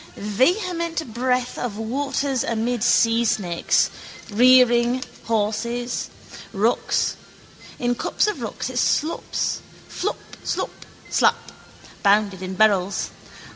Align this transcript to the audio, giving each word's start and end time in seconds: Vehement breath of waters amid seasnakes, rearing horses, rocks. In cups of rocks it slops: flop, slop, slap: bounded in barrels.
Vehement 0.17 1.13
breath 1.13 1.59
of 1.59 1.77
waters 1.77 2.43
amid 2.43 2.81
seasnakes, 2.81 3.91
rearing 4.31 5.03
horses, 5.25 6.09
rocks. 6.53 7.15
In 7.77 7.93
cups 7.93 8.25
of 8.25 8.41
rocks 8.41 8.71
it 8.71 8.79
slops: 8.79 9.59
flop, 9.87 10.17
slop, 10.43 10.87
slap: 11.11 11.51
bounded 12.01 12.41
in 12.41 12.55
barrels. 12.55 13.11